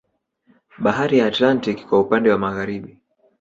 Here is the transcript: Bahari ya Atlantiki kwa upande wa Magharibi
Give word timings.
Bahari 0.83 1.17
ya 1.17 1.25
Atlantiki 1.27 1.83
kwa 1.85 1.99
upande 1.99 2.29
wa 2.29 2.37
Magharibi 2.37 2.97